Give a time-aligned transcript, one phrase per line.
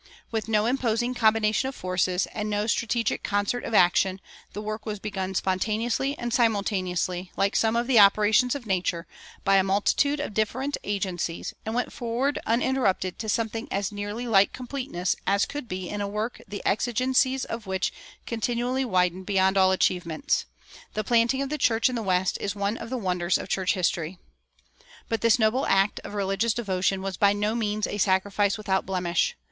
[0.31, 4.19] With no imposing combination of forces, and no strategic concert of action,
[4.51, 9.05] the work was begun spontaneously and simultaneously, like some of the operations of nature,
[9.43, 14.51] by a multitude of different agencies, and went forward uninterrupted to something as nearly like
[14.53, 17.93] completeness as could be in a work the exigencies of which
[18.25, 20.45] continually widened beyond all achievements.
[20.95, 23.75] The planting of the church in the West is one of the wonders of church
[23.75, 24.17] history.
[25.07, 29.35] But this noble act of religious devotion was by no means a sacrifice without blemish.